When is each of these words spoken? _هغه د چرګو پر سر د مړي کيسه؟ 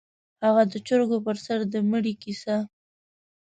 _هغه 0.43 0.63
د 0.71 0.73
چرګو 0.87 1.17
پر 1.25 1.37
سر 1.45 1.59
د 1.71 1.75
مړي 1.91 2.13
کيسه؟ 2.21 2.57